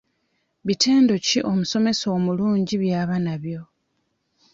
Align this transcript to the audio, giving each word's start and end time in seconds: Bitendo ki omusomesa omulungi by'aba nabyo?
Bitendo 0.67 1.13
ki 1.25 1.39
omusomesa 1.51 2.05
omulungi 2.17 2.75
by'aba 2.83 3.15
nabyo? 3.25 3.61